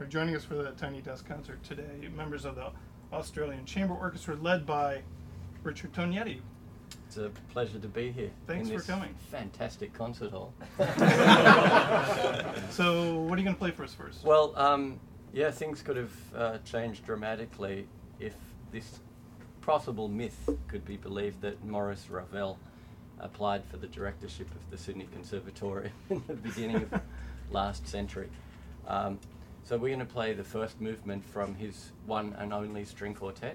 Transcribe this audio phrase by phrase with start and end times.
[0.00, 2.08] are joining us for the Tiny Desk concert today.
[2.14, 2.70] Members of the
[3.12, 5.02] Australian Chamber Orchestra, led by
[5.64, 6.40] Richard Tognetti.
[7.06, 8.30] It's a pleasure to be here.
[8.46, 9.14] Thanks for coming.
[9.30, 10.52] Fantastic concert hall.
[12.70, 14.24] So, what are you going to play for us first?
[14.24, 15.00] well, um,
[15.32, 17.88] yeah, things could have uh, changed dramatically
[18.20, 18.34] if
[18.70, 19.00] this
[19.62, 22.58] possible myth could be believed that Maurice Ravel
[23.18, 27.00] applied for the directorship of the Sydney Conservatorium in the beginning of
[27.50, 28.28] last century.
[28.86, 29.18] Um,
[29.68, 33.54] so we're going to play the first movement from his one and only string quartet,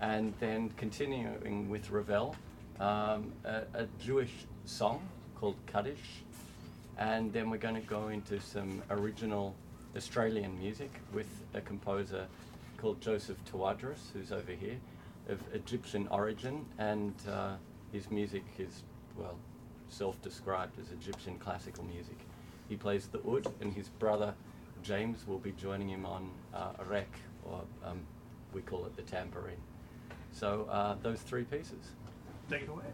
[0.00, 2.34] and then continuing with Ravel,
[2.80, 4.30] um, a, a Jewish
[4.64, 6.22] song called Kaddish,
[6.96, 9.54] and then we're going to go into some original
[9.94, 12.24] Australian music with a composer
[12.78, 14.78] called Joseph Tawadros, who's over here,
[15.28, 17.56] of Egyptian origin, and uh,
[17.92, 18.82] his music is,
[19.14, 19.36] well,
[19.90, 22.16] self-described as Egyptian classical music.
[22.66, 24.32] He plays the oud, and his brother
[24.84, 27.06] James will be joining him on uh, a riq,
[27.42, 28.04] or um,
[28.52, 29.56] we call it the tambourine.
[30.30, 31.92] So uh, those three pieces.
[32.50, 32.84] Take it away.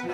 [0.00, 0.05] you.